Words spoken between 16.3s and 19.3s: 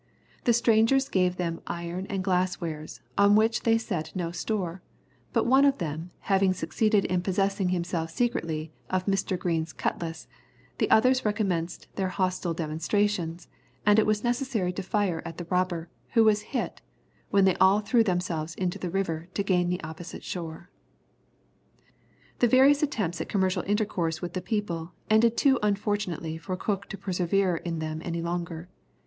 hit, when they all threw themselves into the river